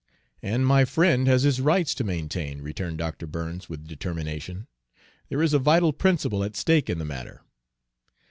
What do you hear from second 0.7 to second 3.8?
friend has his rights to maintain," returned Dr. Burns